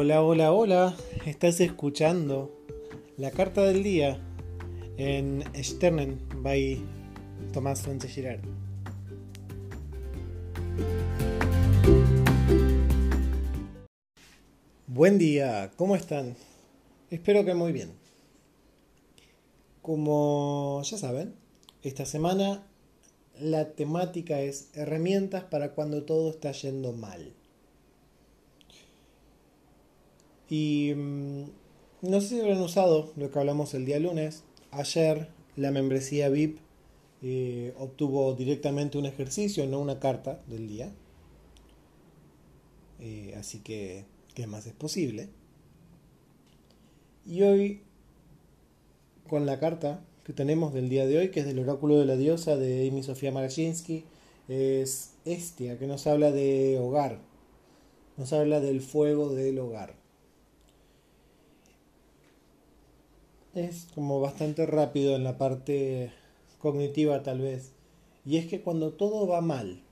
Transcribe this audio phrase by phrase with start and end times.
[0.00, 0.96] Hola, hola, hola.
[1.26, 2.56] Estás escuchando
[3.16, 4.20] la carta del día
[4.96, 6.80] en Sternen by
[7.52, 8.40] Tomás Sánchez Girard.
[14.86, 16.36] Buen día, ¿cómo están?
[17.10, 17.90] Espero que muy bien.
[19.82, 21.34] Como ya saben,
[21.82, 22.64] esta semana
[23.40, 27.34] la temática es herramientas para cuando todo está yendo mal.
[30.48, 31.44] Y mm,
[32.02, 34.44] no sé si habrán usado lo que hablamos el día lunes.
[34.70, 36.58] Ayer la membresía VIP
[37.22, 40.92] eh, obtuvo directamente un ejercicio, no una carta del día.
[43.00, 45.28] Eh, así que, ¿qué más es posible?
[47.26, 47.82] Y hoy,
[49.28, 52.16] con la carta que tenemos del día de hoy, que es del oráculo de la
[52.16, 54.04] diosa de Amy Sofía Marajinsky,
[54.48, 57.20] es Estia, que nos habla de hogar,
[58.16, 59.97] nos habla del fuego del hogar.
[63.58, 66.12] Es como bastante rápido en la parte
[66.58, 67.72] cognitiva tal vez.
[68.24, 69.82] Y es que cuando todo va mal,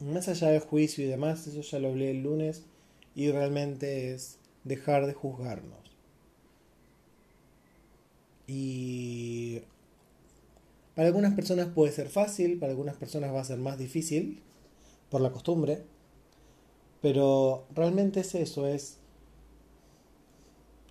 [0.00, 2.64] más allá del juicio y demás, eso ya lo hablé el lunes,
[3.14, 5.96] y realmente es dejar de juzgarnos.
[8.46, 9.62] Y
[10.94, 14.42] para algunas personas puede ser fácil, para algunas personas va a ser más difícil,
[15.10, 15.82] por la costumbre,
[17.00, 18.98] pero realmente es eso, es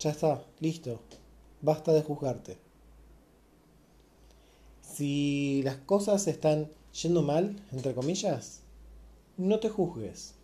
[0.06, 1.02] ya está, listo.
[1.62, 2.58] Basta de juzgarte.
[4.82, 6.70] Si las cosas están
[7.02, 8.62] yendo mal, entre comillas,
[9.38, 10.36] no te juzgues.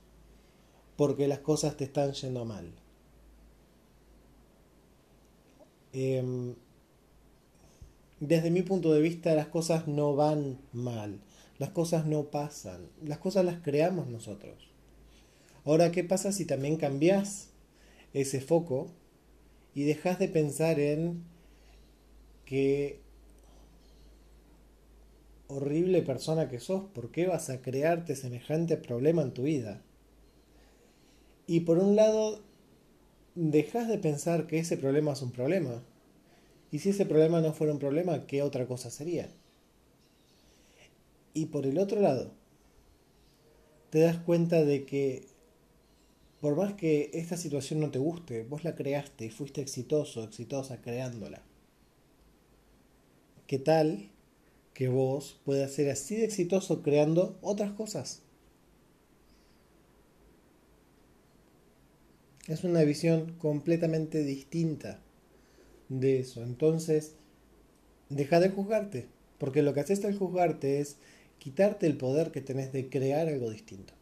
[0.97, 2.71] Porque las cosas te están yendo mal.
[5.93, 6.55] Em,
[8.19, 11.19] desde mi punto de vista, las cosas no van mal.
[11.59, 12.89] Las cosas no pasan.
[13.03, 14.71] Las cosas las creamos nosotros.
[15.65, 17.49] Ahora, ¿qué pasa si también cambias
[18.13, 18.89] ese foco
[19.73, 21.23] y dejas de pensar en
[22.45, 22.99] qué
[25.47, 29.81] horrible persona que sos, ¿por qué vas a crearte semejante problema en tu vida?
[31.47, 32.41] Y por un lado,
[33.35, 35.83] dejas de pensar que ese problema es un problema.
[36.71, 39.29] Y si ese problema no fuera un problema, ¿qué otra cosa sería?
[41.33, 42.31] Y por el otro lado,
[43.89, 45.25] te das cuenta de que
[46.41, 50.81] por más que esta situación no te guste, vos la creaste y fuiste exitoso, exitosa
[50.81, 51.43] creándola.
[53.45, 54.09] ¿Qué tal
[54.73, 58.23] que vos puedas ser así de exitoso creando otras cosas?
[62.47, 64.99] Es una visión completamente distinta
[65.89, 66.41] de eso.
[66.41, 67.13] Entonces,
[68.09, 70.97] deja de juzgarte, porque lo que haces al juzgarte es
[71.37, 73.93] quitarte el poder que tenés de crear algo distinto.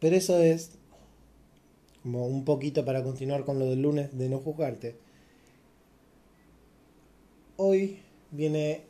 [0.00, 0.72] Pero eso es
[2.02, 4.96] como un poquito para continuar con lo del lunes de no juzgarte.
[7.56, 7.98] Hoy
[8.30, 8.84] viene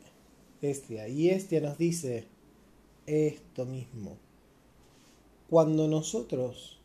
[0.61, 2.25] Estia y Estia nos dice
[3.05, 4.17] esto mismo.
[5.49, 6.79] Cuando nosotros,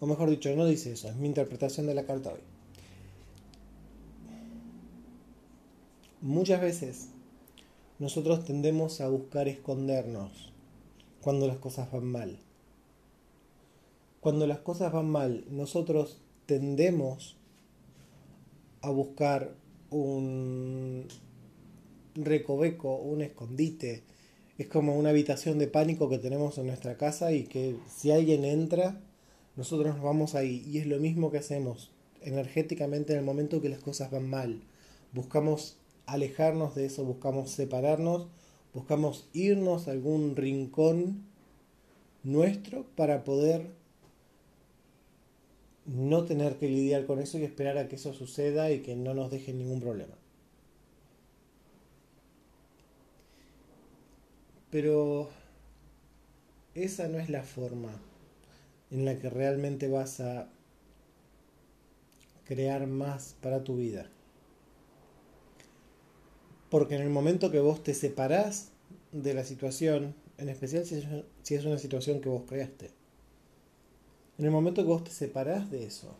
[0.00, 2.40] o mejor dicho, no dice eso, es mi interpretación de la carta hoy.
[6.20, 7.10] Muchas veces
[8.00, 10.49] nosotros tendemos a buscar escondernos
[11.20, 12.38] cuando las cosas van mal.
[14.20, 17.36] Cuando las cosas van mal, nosotros tendemos
[18.82, 19.54] a buscar
[19.90, 21.06] un
[22.14, 24.02] recoveco, un escondite.
[24.58, 28.44] Es como una habitación de pánico que tenemos en nuestra casa y que si alguien
[28.44, 29.00] entra,
[29.56, 30.64] nosotros nos vamos ahí.
[30.66, 34.62] Y es lo mismo que hacemos energéticamente en el momento que las cosas van mal.
[35.12, 38.28] Buscamos alejarnos de eso, buscamos separarnos
[38.74, 41.24] buscamos irnos a algún rincón
[42.22, 43.70] nuestro para poder
[45.86, 49.14] no tener que lidiar con eso y esperar a que eso suceda y que no
[49.14, 50.14] nos deje ningún problema.
[54.70, 55.28] Pero
[56.74, 57.90] esa no es la forma
[58.90, 60.48] en la que realmente vas a
[62.44, 64.10] crear más para tu vida.
[66.70, 68.70] Porque en el momento que vos te separás
[69.12, 72.90] de la situación, en especial si es, una situación que vos creaste,
[74.38, 76.14] en el momento que vos te separás de eso,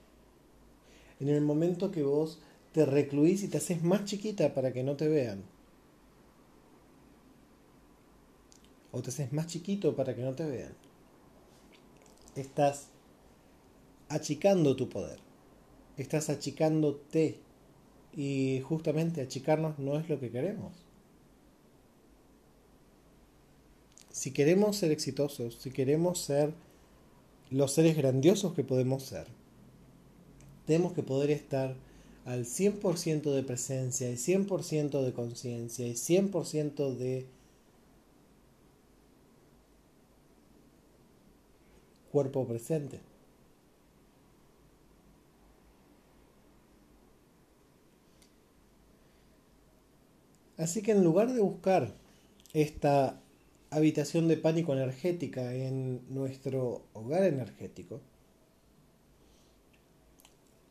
[1.20, 2.41] en el momento que vos
[2.73, 5.44] te recluís y te haces más chiquita para que no te vean,
[8.91, 10.75] o te haces más chiquito para que no te vean,
[12.35, 12.88] estás
[14.08, 15.20] achicando tu poder,
[15.97, 17.38] estás achicándote
[18.17, 20.73] y justamente achicarnos no es lo que queremos.
[24.21, 26.53] si queremos ser exitosos, si queremos ser
[27.51, 29.27] los seres grandiosos que podemos ser,
[30.67, 31.75] tenemos que poder estar
[32.27, 37.27] al 100% de presencia y 100% de conciencia y 100% de
[42.12, 43.01] cuerpo presente.
[50.61, 51.95] Así que en lugar de buscar
[52.53, 53.19] esta
[53.71, 58.03] habitación de pánico energética en nuestro hogar energético,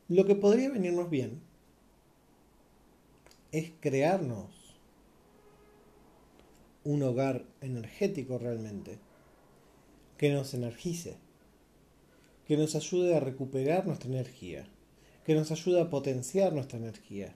[0.08, 1.42] lo que podría venirnos bien
[3.52, 4.78] es crearnos
[6.84, 9.00] un hogar energético realmente,
[10.18, 11.18] que nos energice,
[12.46, 14.70] que nos ayude a recuperar nuestra energía,
[15.26, 17.34] que nos ayude a potenciar nuestra energía.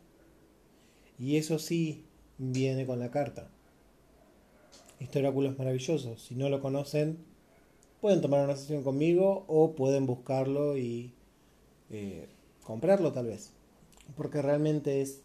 [1.18, 2.06] Y eso sí,
[2.51, 3.48] viene con la carta.
[5.00, 6.18] Este oráculo es maravilloso.
[6.18, 7.18] Si no lo conocen,
[8.01, 11.13] pueden tomar una sesión conmigo o pueden buscarlo y
[11.90, 12.28] eh,
[12.63, 13.51] comprarlo tal vez.
[14.16, 15.22] Porque realmente es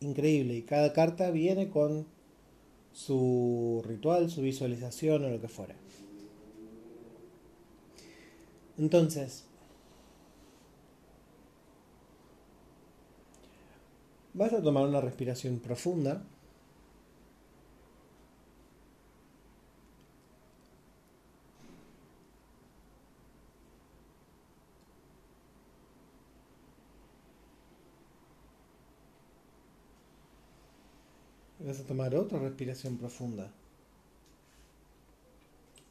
[0.00, 2.06] increíble y cada carta viene con
[2.92, 5.74] su ritual, su visualización o lo que fuera.
[8.78, 9.44] Entonces,
[14.34, 16.22] vas a tomar una respiración profunda.
[31.66, 33.50] Vas a tomar otra respiración profunda.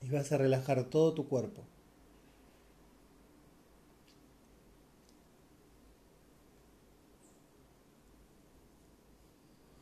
[0.01, 1.63] Y vas a relajar todo tu cuerpo.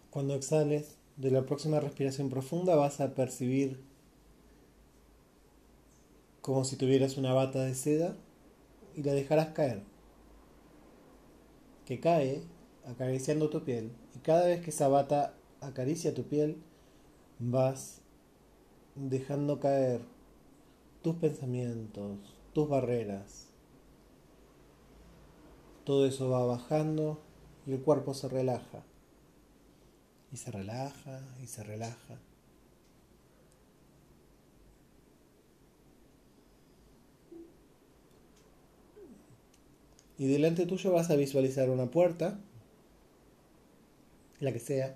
[0.09, 3.79] Cuando exhales de la próxima respiración profunda vas a percibir
[6.41, 8.15] como si tuvieras una bata de seda
[8.95, 9.83] y la dejarás caer.
[11.85, 12.41] Que cae
[12.87, 16.57] acariciando tu piel y cada vez que esa bata acaricia tu piel,
[17.39, 18.01] vas
[18.95, 20.01] dejando caer
[21.01, 22.17] tus pensamientos,
[22.53, 23.47] tus barreras.
[25.83, 27.19] Todo eso va bajando
[27.67, 28.83] y el cuerpo se relaja.
[30.31, 32.17] Y se relaja y se relaja.
[40.17, 42.39] Y delante tuyo vas a visualizar una puerta,
[44.39, 44.95] la que sea,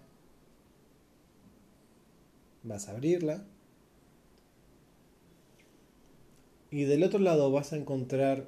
[2.67, 3.43] vas a abrirla
[6.69, 8.47] y del otro lado vas a encontrar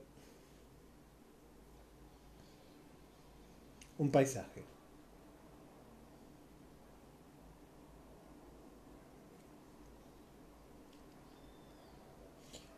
[3.98, 4.64] un paisaje.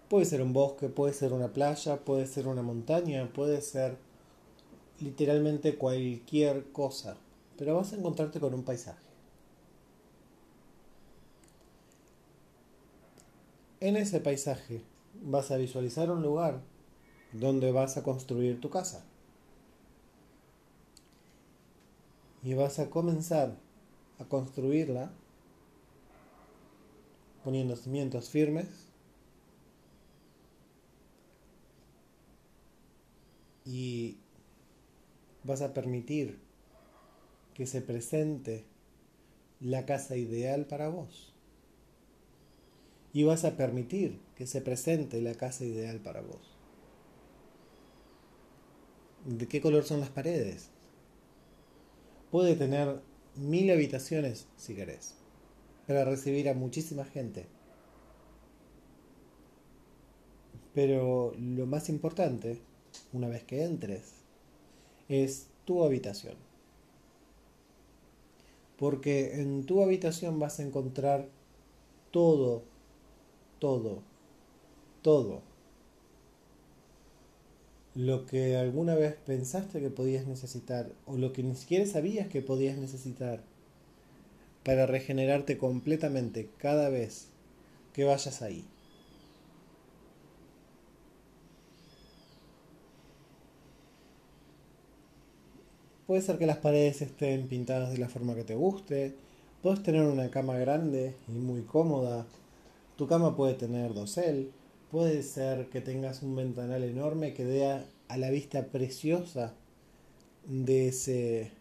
[0.10, 3.98] Puede ser un bosque, puede ser una playa, puede ser una montaña, puede ser
[5.00, 7.16] literalmente cualquier cosa,
[7.58, 9.11] pero vas a encontrarte con un paisaje.
[13.82, 14.84] En ese paisaje
[15.24, 16.62] vas a visualizar un lugar
[17.34, 19.04] donde vas a construir tu casa.
[22.44, 23.58] Y vas a comenzar
[24.20, 25.12] a construirla
[27.44, 28.68] poniendo cimientos firmes
[33.66, 34.18] y
[35.44, 36.38] vas a permitir
[37.56, 38.64] que se presente
[39.60, 41.31] la casa ideal para vos
[43.14, 46.58] y vas a permitir que se presente la casa ideal para vos.
[49.26, 50.70] ¿De qué color son las paredes?
[52.32, 53.02] Puede tener
[53.36, 55.16] mil habitaciones si querés,
[55.88, 57.46] para recibir a muchísima gente.
[60.74, 62.62] Pero lo más importante,
[63.12, 64.14] una vez que entres,
[65.10, 66.36] es tu habitación.
[68.78, 71.28] Porque en tu habitación vas a encontrar
[72.12, 72.64] todo
[73.62, 74.02] todo,
[75.04, 75.44] todo
[77.94, 82.42] lo que alguna vez pensaste que podías necesitar o lo que ni siquiera sabías que
[82.42, 83.44] podías necesitar
[84.64, 87.28] para regenerarte completamente cada vez
[87.94, 88.66] que vayas ahí.
[96.08, 99.16] Puede ser que las paredes estén pintadas de la forma que te guste,
[99.62, 102.26] puedes tener una cama grande y muy cómoda
[102.96, 104.52] tu cama puede tener dosel,
[104.92, 107.86] puede ser que tengas un ventanal enorme que dé a,
[108.18, 109.54] la vista preciosa
[110.46, 111.52] de ese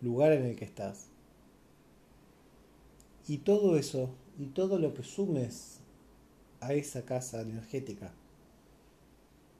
[0.00, 1.08] lugar en el que estás.
[3.26, 5.80] Y todo eso y todo lo que sumes
[6.60, 8.12] a esa casa energética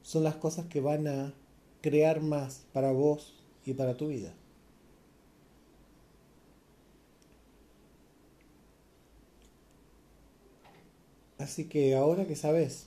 [0.02, 1.34] son las cosas que van a
[1.80, 4.32] crear más para vos y para tu vida.
[11.46, 12.86] Así que ahora que sabes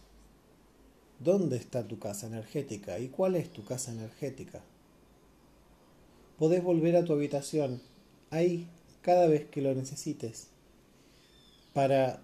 [1.18, 4.62] dónde está tu casa energética y cuál es tu casa energética,
[6.38, 7.82] podés volver a tu habitación
[8.32, 8.68] ahí
[9.02, 10.48] cada vez que lo necesites
[11.72, 12.22] para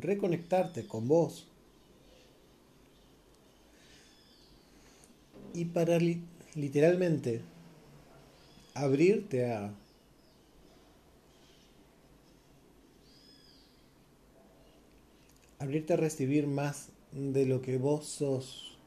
[0.00, 1.46] reconectarte con vos
[5.52, 6.00] y para
[6.56, 7.42] literalmente
[8.74, 9.72] abrirte a
[15.64, 18.78] abrirte a recibir más de lo que vos sos.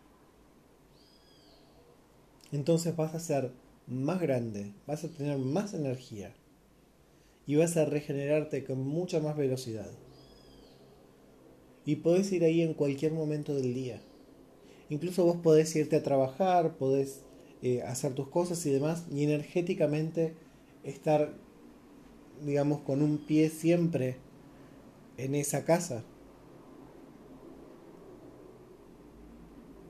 [2.51, 3.51] Entonces vas a ser
[3.87, 6.33] más grande, vas a tener más energía
[7.45, 9.89] y vas a regenerarte con mucha más velocidad.
[11.85, 14.01] Y podés ir ahí en cualquier momento del día.
[14.89, 17.21] Incluso vos podés irte a trabajar, podés
[17.61, 20.33] eh, hacer tus cosas y demás, y energéticamente
[20.83, 21.33] estar,
[22.45, 24.17] digamos, con un pie siempre
[25.17, 26.03] en esa casa.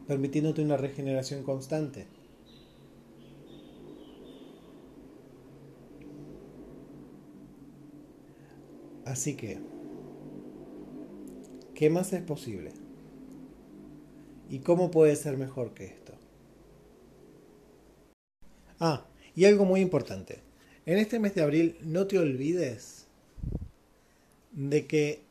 [0.08, 2.08] Permitiéndote una regeneración constante.
[9.06, 9.60] Así que,
[11.76, 12.72] ¿qué más es posible?
[14.50, 16.14] ¿Y cómo puede ser mejor que esto?
[18.80, 20.40] Ah, y algo muy importante.
[20.86, 23.08] En este mes de abril no te olvides
[24.52, 25.22] de que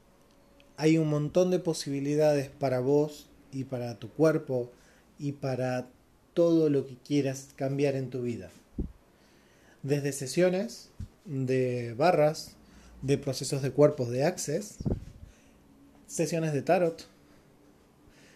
[0.77, 4.71] hay un montón de posibilidades para vos y para tu cuerpo
[5.19, 5.89] y para
[6.35, 8.51] todo lo que quieras cambiar en tu vida.
[9.83, 10.91] Desde sesiones
[11.25, 12.57] de barras,
[13.03, 14.77] de procesos de cuerpos de Access,
[16.07, 17.07] sesiones de tarot,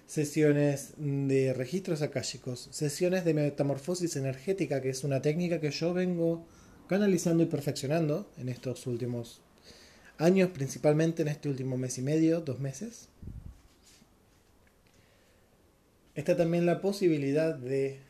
[0.06, 6.46] sesiones de registros akáshicos, sesiones de metamorfosis energética, que es una técnica que yo vengo
[6.88, 9.40] canalizando y perfeccionando en estos últimos
[10.18, 13.08] años, principalmente en este último mes y medio, dos meses.
[16.14, 18.00] Está también la posibilidad de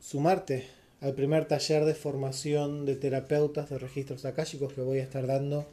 [0.00, 0.66] sumarte
[1.00, 5.66] al primer taller de formación de terapeutas de registros akáshicos que voy a estar dando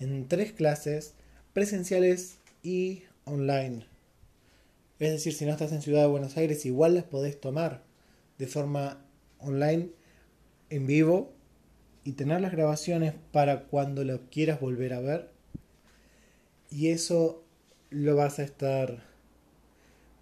[0.00, 1.14] en tres clases
[1.52, 3.86] presenciales y online.
[4.98, 7.82] Es decir, si no estás en Ciudad de Buenos Aires, igual las podés tomar
[8.38, 9.04] de forma
[9.38, 9.90] online,
[10.70, 11.32] en vivo,
[12.04, 15.30] y tener las grabaciones para cuando lo quieras volver a ver.
[16.70, 17.42] Y eso
[17.90, 19.13] lo vas a estar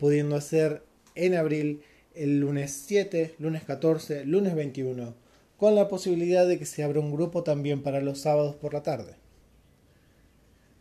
[0.03, 0.83] pudiendo hacer
[1.15, 1.81] en abril
[2.17, 5.15] el lunes 7, lunes 14, lunes 21,
[5.57, 8.83] con la posibilidad de que se abra un grupo también para los sábados por la
[8.83, 9.15] tarde.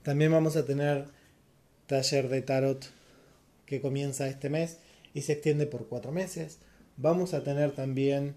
[0.01, 1.05] También vamos a tener
[1.85, 2.83] taller de tarot
[3.67, 4.79] que comienza este mes
[5.13, 6.57] y se extiende por cuatro meses.
[6.97, 8.33] Vamos a tener también,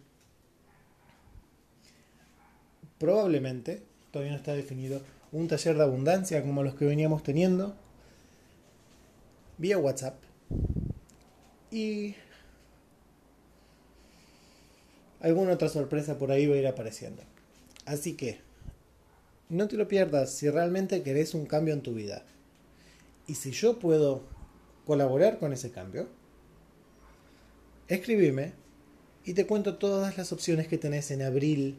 [2.99, 5.01] probablemente, todavía no está definido,
[5.33, 7.75] un taller de abundancia como los que veníamos teniendo
[9.57, 10.17] vía WhatsApp
[11.75, 12.15] y
[15.21, 17.21] alguna otra sorpresa por ahí va a ir apareciendo.
[17.85, 18.39] Así que,
[19.49, 22.23] no te lo pierdas si realmente querés un cambio en tu vida.
[23.27, 24.23] Y si yo puedo
[24.87, 26.07] colaborar con ese cambio,
[27.89, 28.53] escribime
[29.25, 31.77] y te cuento todas las opciones que tenés en abril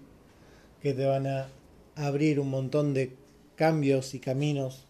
[0.81, 1.47] que te van a
[1.95, 3.15] abrir un montón de
[3.55, 4.87] cambios y caminos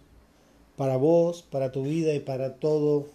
[0.77, 3.14] para vos, para tu vida y para todo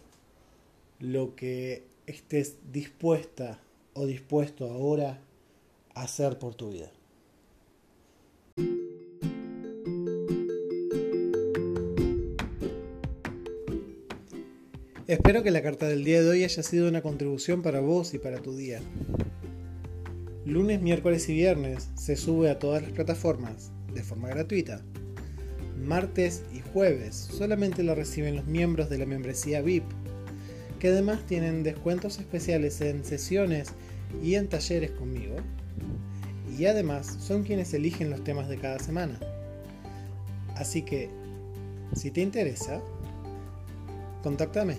[1.00, 3.58] lo que estés dispuesta
[3.94, 5.20] o dispuesto ahora
[5.94, 6.92] a hacer por tu vida.
[15.06, 18.18] Espero que la carta del día de hoy haya sido una contribución para vos y
[18.18, 18.80] para tu día.
[20.44, 24.82] Lunes, miércoles y viernes se sube a todas las plataformas de forma gratuita.
[25.82, 29.84] Martes y jueves solamente lo reciben los miembros de la membresía VIP
[30.80, 33.68] que además tienen descuentos especiales en sesiones
[34.22, 35.36] y en talleres conmigo.
[36.58, 39.20] Y además son quienes eligen los temas de cada semana.
[40.56, 41.08] Así que,
[41.94, 42.80] si te interesa,
[44.22, 44.78] contáctame.